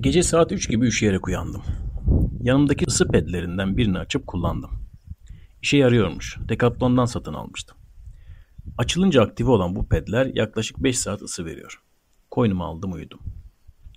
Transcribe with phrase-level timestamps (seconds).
[0.00, 1.62] Gece saat 3 gibi üşüyerek uyandım.
[2.40, 4.70] Yanımdaki ısı pedlerinden birini açıp kullandım.
[5.62, 6.38] İşe yarıyormuş.
[6.48, 7.76] Decathlon'dan satın almıştım.
[8.78, 11.82] Açılınca aktive olan bu pedler yaklaşık 5 saat ısı veriyor.
[12.30, 13.20] Koynumu aldım uyudum.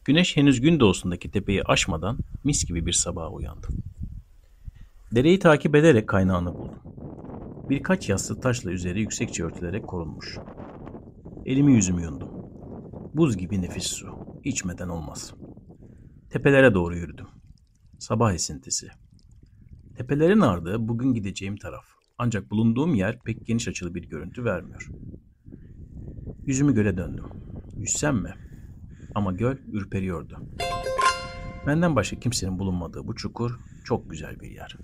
[0.06, 3.78] Güneş henüz gün doğusundaki tepeyi aşmadan mis gibi bir sabaha uyandım.
[5.12, 6.80] Dereyi takip ederek kaynağını buldum.
[7.70, 10.38] Birkaç yassı taşla üzeri yüksekçe örtülerek korunmuş.
[11.46, 12.30] Elimi yüzümü yundum.
[13.14, 14.08] Buz gibi nefis su.
[14.44, 15.34] İçmeden olmaz.
[16.30, 17.28] Tepelere doğru yürüdüm.
[18.00, 18.88] Sabah esintisi.
[19.98, 21.86] Tepelerin ardığı bugün gideceğim taraf.
[22.18, 24.90] Ancak bulunduğum yer pek geniş açılı bir görüntü vermiyor.
[26.46, 27.26] Yüzümü göle döndüm.
[27.78, 28.34] Yüzsem mi?
[29.16, 30.40] Ama göl ürperiyordu.
[31.68, 34.78] Benden başka kimsenin bulunmadığı bu çukur çok güzel bir yer.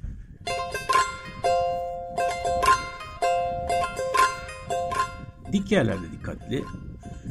[5.52, 6.64] Dik yerlerde dikkatli,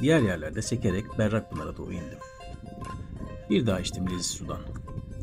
[0.01, 2.19] diğer yerlerde sekerek berrak pınara doğru indim.
[3.55, 4.59] Bir daha içtim leziz sudan.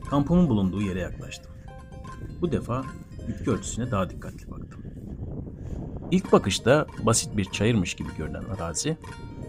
[0.10, 1.52] Kampımın bulunduğu yere yaklaştım.
[2.42, 2.84] Bu defa
[3.28, 4.84] bitki örtüsüne daha dikkatli baktım.
[6.12, 8.98] İlk bakışta basit bir çayırmış gibi görünen arazi,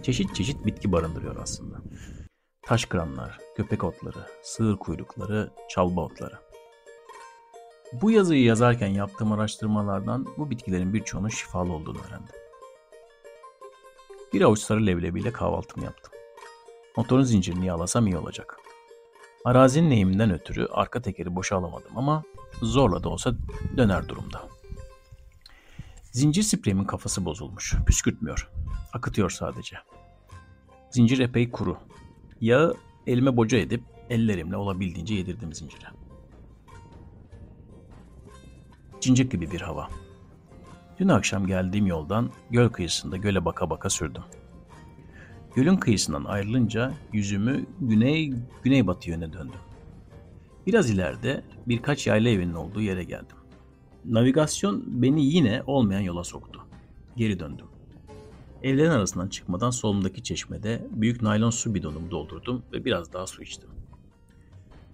[0.03, 1.77] çeşit çeşit bitki barındırıyor aslında.
[2.63, 6.39] Taş kıranlar, köpek otları, sığır kuyrukları, çalba otları.
[7.93, 12.35] Bu yazıyı yazarken yaptığım araştırmalardan bu bitkilerin birçoğunun şifalı olduğunu öğrendim.
[14.33, 16.13] Bir avuç sarı leblebiyle kahvaltımı yaptım.
[16.97, 18.62] Motorun zincirini yağlasam iyi olacak.
[19.45, 22.23] Arazinin neyimden ötürü arka tekeri boşa alamadım ama
[22.63, 23.35] zorla da olsa
[23.77, 24.49] döner durumda.
[26.13, 27.75] Zincir spreyimin kafası bozulmuş.
[27.87, 28.51] Püskürtmüyor.
[28.93, 29.77] Akıtıyor sadece.
[30.91, 31.79] Zincir epey kuru.
[32.41, 32.75] Yağı
[33.07, 35.87] elime boca edip ellerimle olabildiğince yedirdim zincire.
[39.01, 39.89] Cincik gibi bir hava.
[40.99, 44.23] Dün akşam geldiğim yoldan göl kıyısında göle baka baka sürdüm.
[45.55, 49.61] Gölün kıyısından ayrılınca yüzümü güney güneybatı yöne döndüm.
[50.67, 53.37] Biraz ileride birkaç yayla evinin olduğu yere geldim.
[54.05, 56.67] Navigasyon beni yine olmayan yola soktu.
[57.17, 57.67] Geri döndüm.
[58.63, 63.71] Evlerin arasından çıkmadan solumdaki çeşmede büyük naylon su bidonumu doldurdum ve biraz daha su içtim.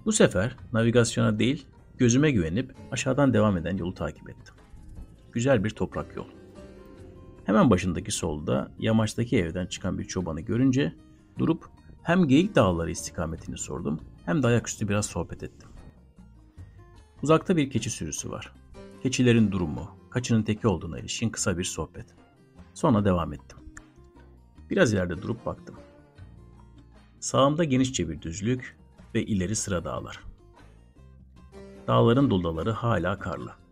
[0.05, 1.67] Bu sefer navigasyona değil,
[1.99, 4.55] gözüme güvenip aşağıdan devam eden yolu takip ettim.
[5.33, 6.38] Güzel bir toprak yol.
[7.49, 10.95] Hemen başındaki solda yamaçtaki evden çıkan bir çobanı görünce
[11.39, 11.69] durup
[12.03, 15.69] hem Geyik Dağları istikametini sordum hem de ayaküstü biraz sohbet ettim.
[17.23, 18.53] Uzakta bir keçi sürüsü var.
[19.03, 22.07] Keçilerin durumu, kaçının teki olduğuna ilişkin kısa bir sohbet.
[22.75, 23.59] Sonra devam ettim.
[24.71, 25.75] Biraz ileride durup baktım.
[27.21, 28.77] Sağımda genişçe bir düzlük
[29.15, 30.25] ve ileri sıra dağlar.
[31.87, 33.68] Dağların duldaları hala karlı.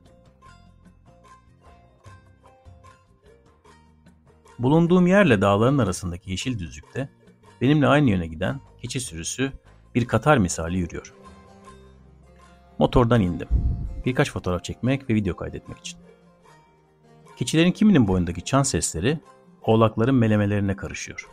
[4.66, 7.08] Bulunduğum yerle dağların arasındaki yeşil düzlükte
[7.60, 9.52] benimle aynı yöne giden keçi sürüsü
[9.94, 11.14] bir katar misali yürüyor.
[12.78, 13.48] Motordan indim.
[14.06, 15.98] Birkaç fotoğraf çekmek ve video kaydetmek için.
[17.36, 19.20] Keçilerin kiminin boyundaki çan sesleri
[19.62, 21.28] oğlakların melemelerine karışıyor.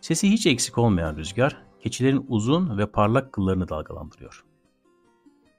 [0.00, 4.44] Sesi hiç eksik olmayan rüzgar keçilerin uzun ve parlak kıllarını dalgalandırıyor.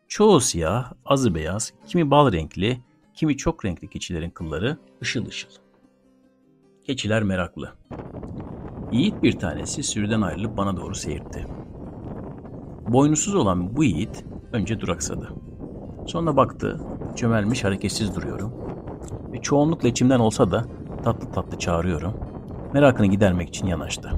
[0.08, 2.82] Çoğu siyah, azı beyaz, kimi bal renkli,
[3.14, 5.65] kimi çok renkli keçilerin kılları ışıl ışıl.
[6.86, 7.74] Keçiler meraklı.
[8.92, 11.48] Yiğit bir tanesi sürüden ayrılıp bana doğru seyirtti.
[12.88, 15.30] Boynusuz olan bu yiğit önce duraksadı.
[16.06, 16.80] Sonra baktı,
[17.16, 18.54] çömelmiş hareketsiz duruyorum.
[19.34, 20.66] Ve çoğunlukla içimden olsa da
[21.04, 22.14] tatlı tatlı çağırıyorum.
[22.74, 24.10] Merakını gidermek için yanaştı.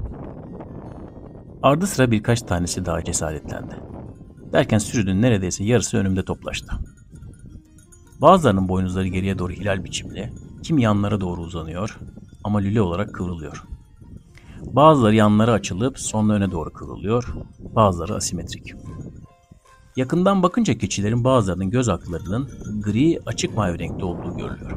[1.64, 3.76] Ardı sıra birkaç tanesi daha cesaretlendi.
[4.54, 6.74] Derken sürünün neredeyse yarısı önümde toplaştı.
[8.22, 12.00] Bazılarının boynuzları geriye doğru hilal biçimli, kim yanlara doğru uzanıyor
[12.48, 13.64] ama lüle olarak kıvrılıyor.
[14.62, 17.34] Bazıları yanlara açılıp sonra öne doğru kıvrılıyor,
[17.76, 18.74] bazıları asimetrik.
[19.96, 22.50] Yakından bakınca keçilerin bazılarının göz aklarının
[22.84, 24.72] gri açık mavi renkte olduğu görülüyor.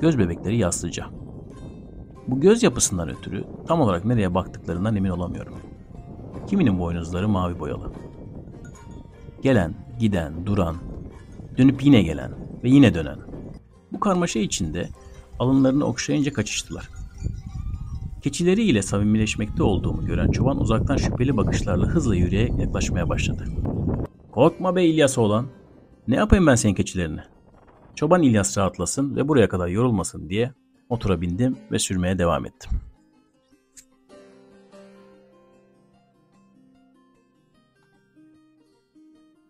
[0.00, 1.06] Göz bebekleri yaslıca.
[2.28, 5.54] Bu göz yapısından ötürü tam olarak nereye baktıklarından emin olamıyorum.
[6.46, 7.92] Kiminin boynuzları mavi boyalı.
[9.42, 10.76] Gelen, giden, duran,
[11.58, 12.32] dönüp yine gelen
[12.64, 13.18] ve yine dönen.
[13.92, 14.88] Bu karmaşa içinde
[15.38, 16.88] alınlarını okşayınca kaçıştılar.
[18.22, 23.44] Keçileri ile samimileşmekte olduğumu gören çoban uzaktan şüpheli bakışlarla hızla yürüyerek yaklaşmaya başladı.
[24.32, 25.46] Korkma be İlyas oğlan.
[26.08, 27.20] Ne yapayım ben senin keçilerini?
[27.94, 30.52] Çoban İlyas rahatlasın ve buraya kadar yorulmasın diye
[30.90, 32.70] motora bindim ve sürmeye devam ettim.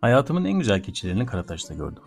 [0.00, 2.02] Hayatımın en güzel keçilerini Karataş'ta gördüm.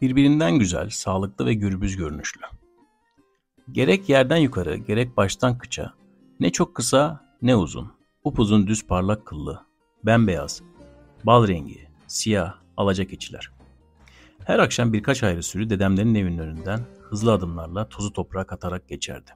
[0.00, 2.40] Birbirinden güzel, sağlıklı ve gürbüz görünüşlü.
[3.72, 5.94] Gerek yerden yukarı, gerek baştan kıça,
[6.40, 7.92] ne çok kısa ne uzun,
[8.24, 9.66] Upuzun düz parlak kıllı,
[10.04, 10.62] bembeyaz,
[11.24, 13.50] bal rengi, siyah, alaca keçiler.
[14.44, 19.30] Her akşam birkaç ayrı sürü dedemlerin evinin önünden hızlı adımlarla tozu toprağa katarak geçerdi.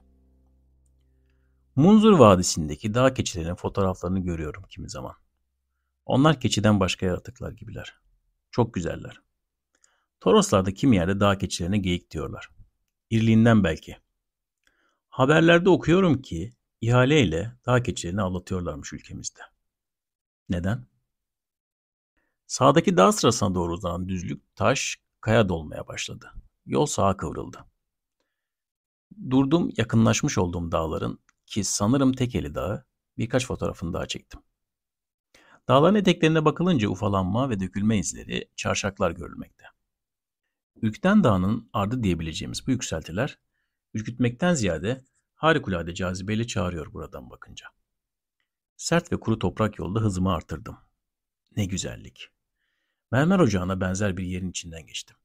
[1.75, 5.13] Munzur Vadisi'ndeki dağ keçilerinin fotoğraflarını görüyorum kimi zaman.
[6.05, 7.99] Onlar keçiden başka yaratıklar gibiler.
[8.51, 9.24] Çok güzeller.
[10.25, 12.49] Toroslarda kimi yerde dağ keçilerine geyik diyorlar.
[13.09, 13.97] İrliğinden belki.
[15.09, 19.39] Haberlerde okuyorum ki ihaleyle dağ keçilerini avlatıyorlarmış ülkemizde.
[20.49, 20.85] Neden?
[22.47, 26.31] Sağdaki dağ sırasına doğru uzanan düzlük taş, kaya dolmaya başladı.
[26.65, 27.65] Yol sağa kıvrıldı.
[29.29, 32.85] Durdum yakınlaşmış olduğum dağların ki sanırım Tekeli Dağı
[33.17, 34.39] birkaç fotoğrafını daha çektim.
[35.67, 39.74] Dağların eteklerine bakılınca ufalanma ve dökülme izleri, çarşaklar görülmekte.
[40.81, 43.39] Ülkten Dağı'nın ardı diyebileceğimiz bu yükseltiler,
[43.93, 45.05] ürkütmekten ziyade
[45.35, 47.67] harikulade cazibeyle çağırıyor buradan bakınca.
[48.77, 50.77] Sert ve kuru toprak yolda hızımı artırdım.
[51.55, 52.29] Ne güzellik.
[53.11, 55.17] Mermer ocağına benzer bir yerin içinden geçtim.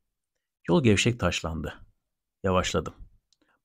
[0.69, 1.75] Yol gevşek taşlandı.
[2.43, 2.95] Yavaşladım.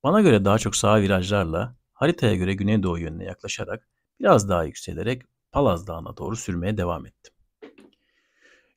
[0.03, 3.87] Bana göre daha çok sağ virajlarla haritaya göre güneydoğu yönüne yaklaşarak
[4.19, 5.21] biraz daha yükselerek
[5.51, 7.33] Palaz Dağı'na doğru sürmeye devam ettim.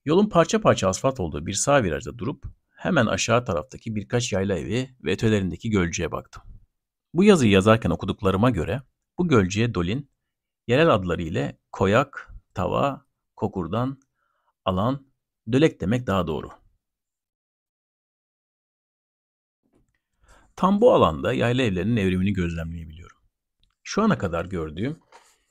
[0.05, 2.45] Yolun parça parça asfalt olduğu bir sağ virajda durup
[2.79, 6.43] hemen aşağı taraftaki birkaç yayla evi ve ötelerindeki gölcüğe baktım.
[7.15, 8.83] Bu yazıyı yazarken okuduklarıma göre
[9.19, 10.11] bu gölcüğe Dolin,
[10.67, 14.01] yerel adları ile Koyak, Tava, Kokurdan,
[14.65, 15.09] Alan,
[15.53, 16.49] Dölek demek daha doğru.
[20.57, 23.19] Tam bu alanda yayla evlerinin evrimini gözlemleyebiliyorum.
[23.83, 25.01] Şu ana kadar gördüğüm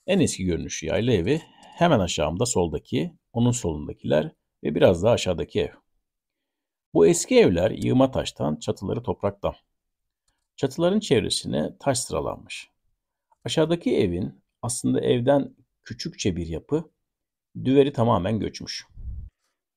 [0.07, 1.41] en eski görünüşlü yayla evi
[1.77, 4.31] hemen aşağımda soldaki, onun solundakiler
[4.63, 5.86] ve biraz daha aşağıdaki ev.
[6.93, 9.53] Bu eski evler yığma taştan, çatıları topraktan.
[10.55, 12.69] Çatıların çevresine taş sıralanmış.
[13.43, 16.91] Aşağıdaki evin aslında evden küçükçe bir yapı,
[17.65, 18.87] düveri tamamen göçmüş.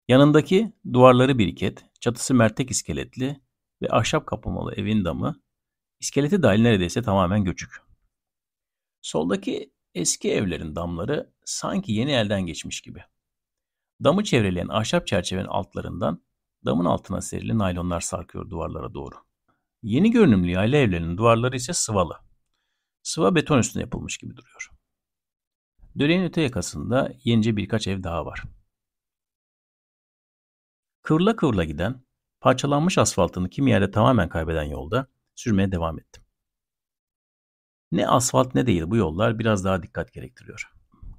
[0.08, 3.40] Yanındaki duvarları biriket, çatısı mertek iskeletli
[3.82, 5.40] ve ahşap kapamalı evin damı,
[6.00, 7.70] iskeleti dahil neredeyse tamamen göçük.
[9.02, 13.04] Soldaki eski evlerin damları sanki yeni elden geçmiş gibi.
[14.04, 16.22] Damı çevreleyen ahşap çerçevenin altlarından
[16.64, 19.14] damın altına serili naylonlar sarkıyor duvarlara doğru.
[19.82, 22.18] Yeni görünümlü yayla evlerinin duvarları ise sıvalı.
[23.02, 24.70] Sıva beton üstüne yapılmış gibi duruyor.
[25.98, 28.42] Döleğin öte yakasında yenice birkaç ev daha var.
[31.02, 32.04] Kıvrıla kıvrıla giden,
[32.40, 36.22] parçalanmış asfaltını kimi yerde tamamen kaybeden yolda sürmeye devam ettim.
[37.92, 40.72] Ne asfalt ne değil bu yollar biraz daha dikkat gerektiriyor.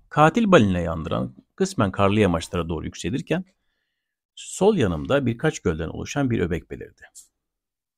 [0.10, 3.46] Katil balina yandıran kısmen karlı yamaçlara doğru yükselirken
[4.36, 7.02] sol yanımda birkaç gölden oluşan bir öbek belirdi.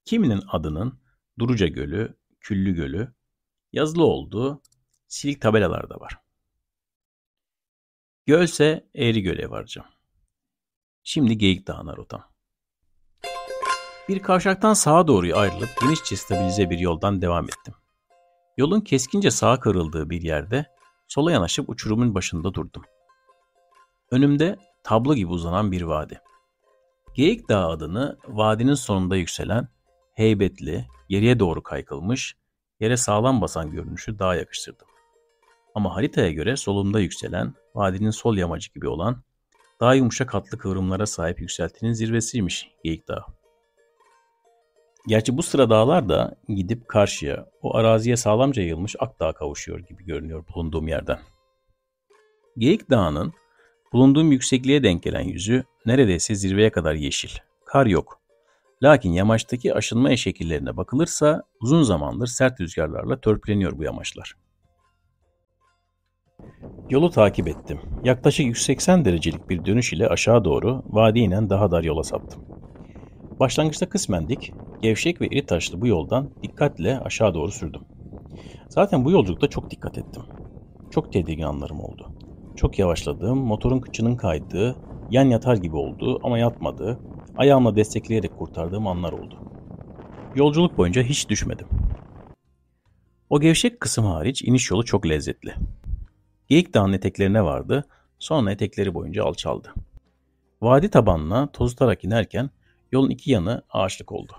[0.06, 1.00] Kiminin adının
[1.40, 3.14] Duruca Gölü, Küllü Gölü
[3.74, 4.62] yazılı olduğu
[5.08, 6.18] silik tabelalar da var.
[8.26, 9.88] Gölse Eğri Göl'e varacağım.
[11.04, 12.34] Şimdi Geyik Dağı'na rotam.
[14.10, 17.74] Bir kavşaktan sağa doğru ayrılıp genişçe stabilize bir yoldan devam ettim.
[18.58, 20.66] Yolun keskince sağa kırıldığı bir yerde
[21.08, 22.84] sola yanaşıp uçurumun başında durdum.
[24.12, 26.22] Önümde tablo gibi uzanan bir vadi.
[27.14, 29.68] Geyik Dağı adını vadinin sonunda yükselen,
[30.14, 32.36] heybetli, geriye doğru kaykılmış,
[32.80, 34.88] yere sağlam basan görünüşü dağa yakıştırdım.
[35.76, 39.24] Ama haritaya göre solumda yükselen, vadinin sol yamacı gibi olan,
[39.80, 43.26] daha yumuşak hatlı kıvrımlara sahip yükseltinin zirvesiymiş Geyik Dağı.
[45.08, 50.46] Gerçi bu sıra dağlar da gidip karşıya, o araziye sağlamca yayılmış Akdağ'a kavuşuyor gibi görünüyor
[50.48, 51.20] bulunduğum yerden.
[52.58, 53.34] Geyik Dağı'nın
[53.94, 57.30] bulunduğum yüksekliğe denk gelen yüzü neredeyse zirveye kadar yeşil.
[57.66, 58.20] Kar yok.
[58.84, 64.36] Lakin yamaçtaki aşınma şekillerine bakılırsa uzun zamandır sert rüzgarlarla törpüleniyor bu yamaçlar.
[66.90, 67.80] Yolu takip ettim.
[68.04, 72.46] Yaklaşık 180 derecelik bir dönüş ile aşağı doğru vadi inen daha dar yola saptım.
[73.40, 77.82] Başlangıçta kısmen dik, gevşek ve iri taşlı bu yoldan dikkatle aşağı doğru sürdüm.
[78.70, 80.24] Zaten bu yolculukta çok dikkat ettim.
[80.92, 82.12] Çok tedirgin anlarım oldu.
[82.56, 84.76] Çok yavaşladığım, motorun kıçının kaydığı,
[85.10, 87.00] yan yatar gibi olduğu ama yatmadığı,
[87.38, 89.36] ayağımla destekleyerek kurtardığım anlar oldu.
[90.36, 91.68] Yolculuk boyunca hiç düşmedim.
[93.30, 95.54] O gevşek kısım hariç iniş yolu çok lezzetli.
[96.48, 97.86] Geyik Dağı'nın eteklerine vardı,
[98.20, 99.74] sonra etekleri boyunca alçaldı.
[100.62, 102.50] Vadi tabanına tozutarak inerken
[102.94, 104.34] Yolun iki yanı ağaçlık oldu.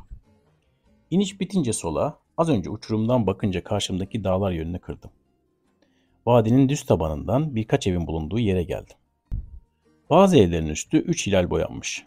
[1.10, 5.10] İniş bitince sola, az önce uçurumdan bakınca karşımdaki dağlar yönüne kırdım.
[6.26, 8.96] Vadinin düz tabanından birkaç evin bulunduğu yere geldim.
[10.10, 12.06] Bazı evlerin üstü üç hilal boyanmış.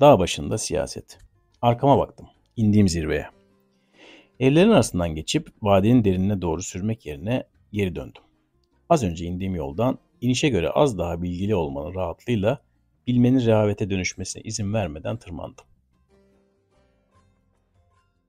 [0.00, 1.18] Dağ başında siyaset.
[1.62, 2.26] Arkama baktım.
[2.56, 3.28] İndiğim zirveye.
[4.40, 8.22] Evlerin arasından geçip vadinin derinine doğru sürmek yerine geri döndüm.
[8.88, 12.58] Az önce indiğim yoldan inişe göre az daha bilgili olmanın rahatlığıyla
[13.06, 15.64] bilmenin rehavete dönüşmesine izin vermeden tırmandım.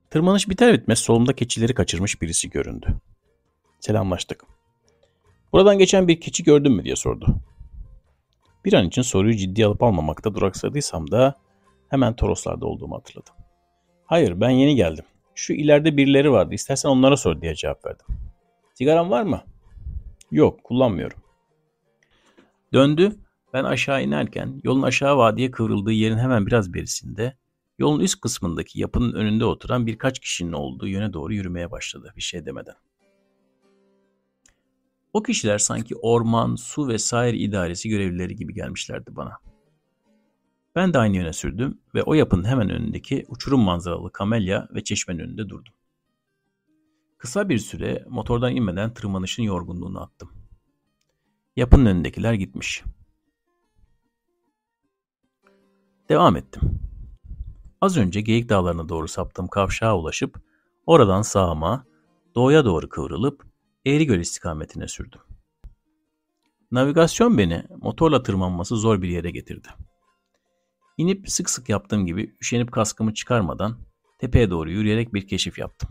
[0.09, 2.87] Tırmanış biter bitmez solumda keçileri kaçırmış birisi göründü.
[3.79, 4.45] Selamlaştık.
[5.53, 7.25] Buradan geçen bir keçi gördün mü diye sordu.
[8.65, 11.35] Bir an için soruyu ciddi alıp almamakta duraksadıysam da
[11.89, 13.33] hemen Toroslarda olduğumu hatırladım.
[14.05, 15.05] Hayır ben yeni geldim.
[15.35, 18.05] Şu ileride birileri vardı istersen onlara sor diye cevap verdim.
[18.73, 19.41] Sigaran var mı?
[20.31, 21.17] Yok kullanmıyorum.
[22.73, 23.15] Döndü.
[23.53, 27.37] Ben aşağı inerken yolun aşağı vadiye kıvrıldığı yerin hemen biraz berisinde
[27.77, 32.45] yolun üst kısmındaki yapının önünde oturan birkaç kişinin olduğu yöne doğru yürümeye başladı bir şey
[32.45, 32.75] demeden.
[35.13, 39.37] O kişiler sanki orman, su ve sair idaresi görevlileri gibi gelmişlerdi bana.
[40.75, 45.19] Ben de aynı yöne sürdüm ve o yapının hemen önündeki uçurum manzaralı kamelya ve çeşmenin
[45.19, 45.73] önünde durdum.
[47.17, 50.31] Kısa bir süre motordan inmeden tırmanışın yorgunluğunu attım.
[51.55, 52.83] Yapının önündekiler gitmiş.
[56.09, 56.61] Devam ettim.
[57.81, 60.41] Az önce Geyik Dağları'na doğru saptığım kavşağa ulaşıp
[60.85, 61.85] oradan sağıma,
[62.35, 63.52] doğuya doğru kıvrılıp
[63.85, 65.21] Eğrigöl istikametine sürdüm.
[66.71, 69.67] Navigasyon beni motorla tırmanması zor bir yere getirdi.
[70.97, 73.77] İnip sık sık yaptığım gibi üşenip kaskımı çıkarmadan
[74.19, 75.89] tepeye doğru yürüyerek bir keşif yaptım.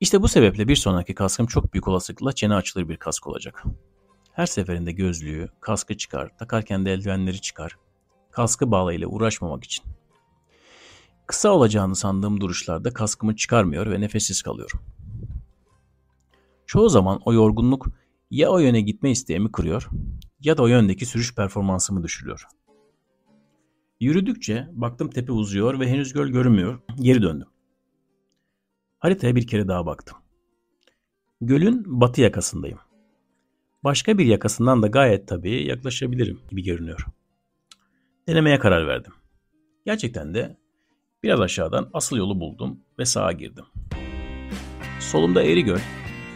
[0.00, 3.64] İşte bu sebeple bir sonraki kaskım çok büyük olasılıkla çene açılır bir kask olacak.
[4.32, 7.76] Her seferinde gözlüğü, kaskı çıkar, takarken de eldivenleri çıkar,
[8.30, 9.84] kaskı bağlayla uğraşmamak için.
[11.26, 14.80] Kısa olacağını sandığım duruşlarda kaskımı çıkarmıyor ve nefessiz kalıyorum.
[16.68, 17.88] Çoğu zaman o yorgunluk
[18.30, 19.88] ya o yöne gitme isteğimi kırıyor
[20.40, 22.44] ya da o yöndeki sürüş performansımı düşürüyor.
[24.00, 26.80] Yürüdükçe baktım tepe uzuyor ve henüz göl görünmüyor.
[27.00, 27.48] Geri döndüm.
[28.98, 30.16] Haritaya bir kere daha baktım.
[31.40, 32.78] Gölün batı yakasındayım.
[33.84, 37.06] Başka bir yakasından da gayet tabii yaklaşabilirim gibi görünüyor.
[38.28, 39.12] Denemeye karar verdim.
[39.86, 40.56] Gerçekten de
[41.22, 43.64] biraz aşağıdan asıl yolu buldum ve sağa girdim.
[45.00, 45.78] Solumda Eğrigöl,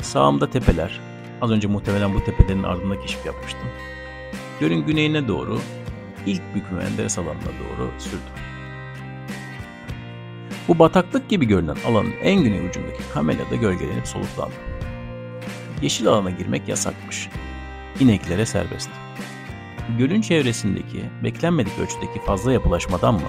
[0.03, 1.01] sağımda tepeler.
[1.41, 3.69] Az önce muhtemelen bu tepelerin ardında keşif yapmıştım.
[4.61, 5.61] Gölün güneyine doğru
[6.27, 8.21] ilk bükme Menderes alanına doğru sürdüm.
[10.69, 14.59] Bu bataklık gibi görünen alanın en güney ucundaki kamelyada gölgelenip soluklandım.
[15.83, 17.29] Yeşil alana girmek yasakmış.
[18.01, 18.91] İneklere serbest.
[19.99, 23.29] Gölün çevresindeki beklenmedik ölçüdeki fazla yapılaşmadan mı,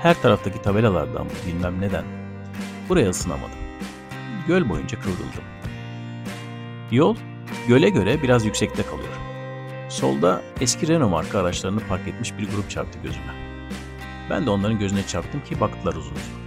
[0.00, 2.04] her taraftaki tabelalardan mı bilmem neden
[2.88, 3.58] buraya ısınamadım.
[4.48, 5.47] Göl boyunca kıvrıldım.
[6.90, 7.16] Yol
[7.68, 9.16] göle göre biraz yüksekte kalıyor.
[9.88, 13.34] Solda eski Renault marka araçlarını park etmiş bir grup çarptı gözüme.
[14.30, 16.38] Ben de onların gözüne çarptım ki baktılar uzun uzun.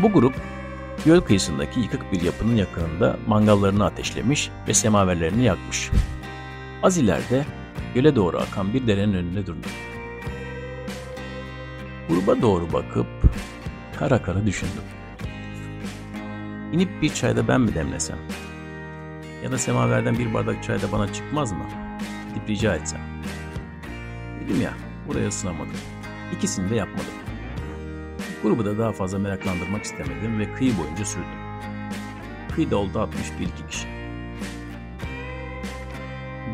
[0.00, 0.34] Bu grup
[1.04, 5.90] göl kıyısındaki yıkık bir yapının yakınında mangallarını ateşlemiş ve semaverlerini yakmış.
[6.82, 7.44] Az ileride
[7.94, 9.66] göle doğru akan bir derenin önünde durdu.
[12.08, 13.06] Gruba doğru bakıp
[13.98, 14.82] kara kara düşündüm.
[16.72, 18.18] İnip bir çayda ben mi demlesem?
[19.42, 21.66] Ya da semaverden bir bardak çay da bana çıkmaz mı?
[22.28, 23.00] Gidip rica etsem.
[24.40, 24.74] Dedim ya,
[25.08, 25.76] buraya ısınamadım.
[26.36, 27.14] İkisini de yapmadım.
[28.42, 31.42] Grubu da daha fazla meraklandırmak istemedim ve kıyı boyunca sürdüm.
[32.54, 33.88] Kıyıda oldu 61 iki kişi.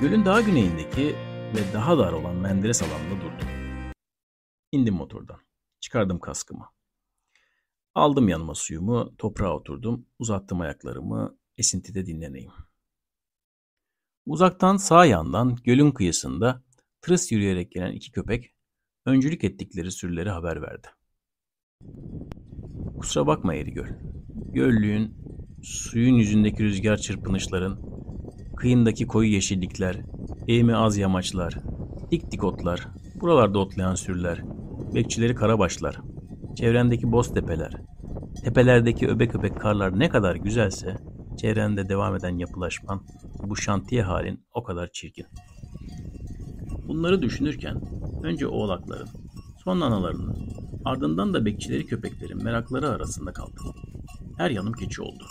[0.01, 1.17] Gölün daha güneyindeki
[1.57, 3.49] ve daha dar olan Menderes alanında durdum.
[4.73, 5.39] İndim motordan.
[5.81, 6.67] Çıkardım kaskımı.
[7.95, 12.53] Aldım yanıma suyumu, toprağa oturdum, uzattım ayaklarımı, esintide dinleneyim.
[14.29, 16.63] Uzaktan sağ yandan gölün kıyısında
[17.01, 18.55] tırıs yürüyerek gelen iki köpek
[19.07, 20.89] öncülük ettikleri sürüleri haber verdi.
[22.99, 23.87] Kusura bakma Erigöl.
[24.55, 25.15] Göllüğün,
[25.63, 27.79] suyun yüzündeki rüzgar çırpınışların,
[28.57, 29.97] kıyındaki koyu yeşillikler,
[30.49, 31.59] eğimi az yamaçlar,
[32.11, 32.89] dik dik otlar,
[33.21, 34.45] buralarda otlayan sürüler,
[34.95, 36.01] bekçileri karabaşlar,
[36.55, 37.73] çevrendeki boz tepeler,
[38.45, 40.97] tepelerdeki öbek öbek karlar ne kadar güzelse,
[41.37, 43.03] çevrende devam eden yapılaşman,
[43.43, 45.27] bu şantiye halin o kadar çirkin.
[46.89, 47.81] Bunları düşünürken
[48.23, 49.09] önce oğlakların,
[49.65, 50.37] sonra analarının,
[50.85, 53.75] ardından da bekçileri köpeklerin merakları arasında kaldım.
[54.39, 55.25] Her yanım keçi oldu.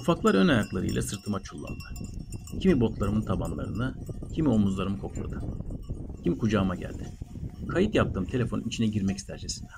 [0.00, 1.84] Ufaklar ön ayaklarıyla sırtıma çullandı.
[2.60, 3.94] Kimi botlarımın tabanlarını,
[4.34, 5.40] kimi omuzlarımı kokladı.
[6.24, 7.06] Kimi kucağıma geldi.
[7.68, 9.68] Kayıt yaptığım telefonun içine girmek istercesine.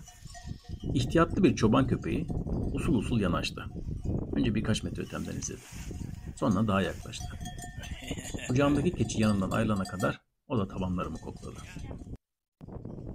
[0.94, 2.26] İhtiyatlı bir çoban köpeği
[2.72, 3.64] usul usul yanaştı.
[4.32, 5.60] Önce birkaç metre ötemden izledi.
[6.38, 7.24] Sonra daha yaklaştı.
[8.48, 11.56] Kucağımdaki keçi yanından ayrılana kadar o da tabanlarımı kokladı.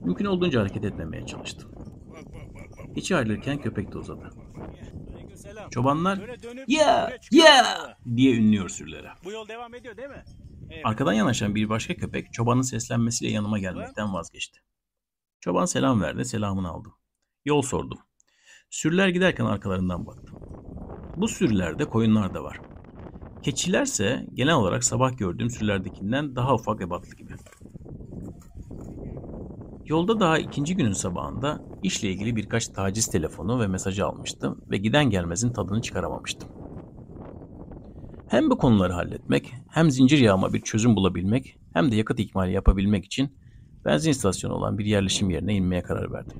[0.03, 1.71] Mümkün olduğunca hareket etmemeye çalıştım.
[2.95, 4.29] İçi ayrılırken köpek de uzadı.
[5.71, 6.19] Çobanlar
[6.67, 9.09] ya ya diye ünlüyor sürülere.
[9.23, 10.23] Bu yol devam ediyor değil mi?
[10.71, 10.85] Evet.
[10.85, 14.59] Arkadan yanaşan bir başka köpek çobanın seslenmesiyle yanıma gelmekten vazgeçti.
[15.39, 16.93] Çoban selam verdi, selamını aldım.
[17.45, 17.99] Yol sordum.
[18.69, 20.37] Sürüler giderken arkalarından baktım.
[21.15, 22.72] Bu sürülerde koyunlar da var.
[23.43, 27.33] Keçilerse genel olarak sabah gördüğüm sürülerdekinden daha ufak ebatlı gibi.
[29.85, 35.09] Yolda daha ikinci günün sabahında işle ilgili birkaç taciz telefonu ve mesajı almıştım ve giden
[35.09, 36.49] gelmezin tadını çıkaramamıştım.
[38.27, 43.05] Hem bu konuları halletmek, hem zincir yağma bir çözüm bulabilmek, hem de yakıt ikmali yapabilmek
[43.05, 43.37] için
[43.85, 46.37] benzin istasyonu olan bir yerleşim yerine inmeye karar verdim.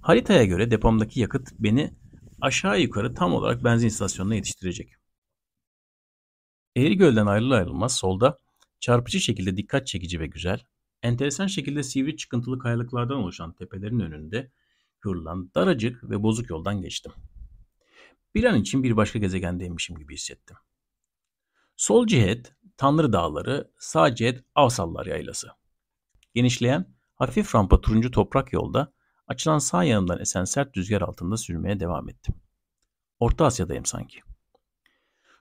[0.00, 1.94] Haritaya göre depomdaki yakıt beni
[2.40, 5.03] aşağı yukarı tam olarak benzin istasyonuna yetiştirecek.
[6.76, 8.38] Eğrigöl'den ayrılır ayrılmaz solda
[8.80, 10.60] çarpıcı şekilde dikkat çekici ve güzel,
[11.02, 14.50] enteresan şekilde sivri çıkıntılı kayalıklardan oluşan tepelerin önünde
[15.00, 17.12] kırılan daracık ve bozuk yoldan geçtim.
[18.34, 20.56] Bir an için bir başka gezegendeymişim gibi hissettim.
[21.76, 25.48] Sol cihet Tanrı Dağları, sağ cihet Avsallar Yaylası.
[26.34, 28.92] Genişleyen, hafif rampa turuncu toprak yolda
[29.26, 32.34] açılan sağ yanımdan esen sert rüzgar altında sürmeye devam ettim.
[33.20, 34.20] Orta Asya'dayım sanki.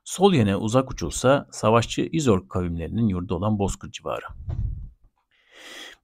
[0.04, 4.26] Sol yöne uzak uçulsa savaşçı İzork kavimlerinin yurdu olan Bozkır civarı.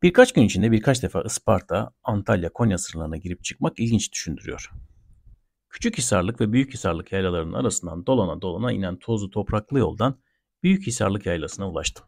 [0.01, 4.71] Birkaç gün içinde birkaç defa Isparta, Antalya, Konya sınırlarına girip çıkmak ilginç düşündürüyor.
[5.69, 10.19] Küçük Hisarlık ve Büyük Hisarlık yaylalarının arasından dolana dolana inen tozlu topraklı yoldan
[10.63, 12.05] Büyük Hisarlık yaylasına ulaştım.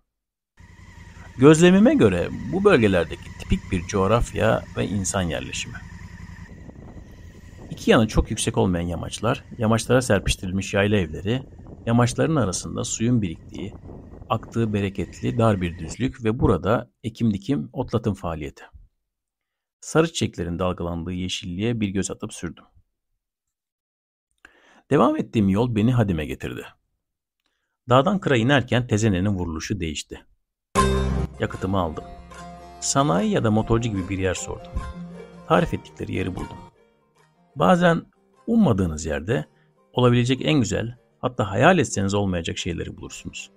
[1.37, 5.75] Gözlemime göre bu bölgelerdeki tipik bir coğrafya ve insan yerleşimi.
[7.69, 11.43] İki yanı çok yüksek olmayan yamaçlar, yamaçlara serpiştirilmiş yayla evleri,
[11.85, 13.73] yamaçların arasında suyun biriktiği,
[14.29, 18.63] aktığı bereketli dar bir düzlük ve burada ekim dikim otlatım faaliyeti.
[19.81, 22.63] Sarı çiçeklerin dalgalandığı yeşilliğe bir göz atıp sürdüm.
[24.91, 26.65] Devam ettiğim yol beni Hadim'e getirdi.
[27.89, 30.25] Dağdan kıra inerken tezenenin vuruluşu değişti.
[31.39, 32.03] Yakıtımı aldım.
[32.79, 34.71] Sanayi ya da motorcu gibi bir yer sordum.
[35.47, 36.57] Tarif ettikleri yeri buldum.
[37.55, 38.01] Bazen
[38.47, 39.45] ummadığınız yerde
[39.93, 43.51] olabilecek en güzel hatta hayal etseniz olmayacak şeyleri bulursunuz.